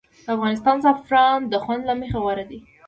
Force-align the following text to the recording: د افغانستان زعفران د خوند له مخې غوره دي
د 0.25 0.27
افغانستان 0.35 0.75
زعفران 0.85 1.39
د 1.47 1.53
خوند 1.63 1.83
له 1.85 1.93
مخې 1.99 2.17
غوره 2.23 2.45
دي 2.49 2.59